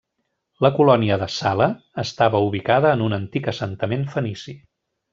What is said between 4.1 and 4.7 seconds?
fenici.